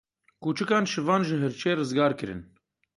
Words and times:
Kûçikan 0.43 0.85
şivan 0.91 1.21
ji 1.27 1.35
hirçê 1.41 1.71
rizgar 1.77 2.13
kirin. 2.19 2.41